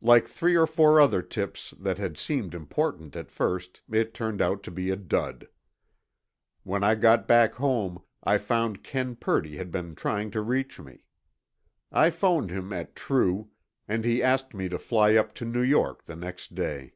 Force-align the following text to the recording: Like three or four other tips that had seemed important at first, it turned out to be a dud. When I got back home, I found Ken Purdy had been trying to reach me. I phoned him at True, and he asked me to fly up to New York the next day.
Like 0.00 0.28
three 0.28 0.54
or 0.56 0.68
four 0.68 1.00
other 1.00 1.20
tips 1.20 1.74
that 1.80 1.98
had 1.98 2.16
seemed 2.16 2.54
important 2.54 3.16
at 3.16 3.28
first, 3.28 3.80
it 3.90 4.14
turned 4.14 4.40
out 4.40 4.62
to 4.62 4.70
be 4.70 4.88
a 4.90 4.94
dud. 4.94 5.48
When 6.62 6.84
I 6.84 6.94
got 6.94 7.26
back 7.26 7.54
home, 7.54 8.00
I 8.22 8.38
found 8.38 8.84
Ken 8.84 9.16
Purdy 9.16 9.56
had 9.56 9.72
been 9.72 9.96
trying 9.96 10.30
to 10.30 10.42
reach 10.42 10.78
me. 10.78 11.02
I 11.90 12.10
phoned 12.10 12.52
him 12.52 12.72
at 12.72 12.94
True, 12.94 13.50
and 13.88 14.04
he 14.04 14.22
asked 14.22 14.54
me 14.54 14.68
to 14.68 14.78
fly 14.78 15.16
up 15.16 15.34
to 15.34 15.44
New 15.44 15.62
York 15.62 16.04
the 16.04 16.14
next 16.14 16.54
day. 16.54 16.92